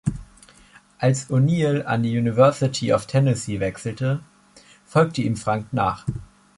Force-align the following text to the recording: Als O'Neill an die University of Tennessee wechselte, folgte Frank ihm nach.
Als 0.97 1.29
O'Neill 1.29 1.83
an 1.85 2.01
die 2.01 2.17
University 2.17 2.91
of 2.91 3.05
Tennessee 3.05 3.59
wechselte, 3.59 4.23
folgte 4.83 5.35
Frank 5.35 5.65
ihm 5.71 5.77
nach. 5.77 6.07